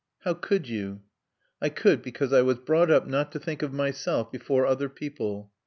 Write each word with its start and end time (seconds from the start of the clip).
"How 0.21 0.33
could 0.33 0.67
you?" 0.67 1.03
"I 1.61 1.69
could 1.69 2.01
because 2.01 2.33
I 2.33 2.41
was 2.41 2.57
brought 2.57 2.89
up 2.89 3.05
not 3.05 3.31
to 3.33 3.39
think 3.39 3.61
of 3.61 3.71
myself 3.71 4.31
before 4.31 4.65
other 4.65 4.89
people." 4.89 5.51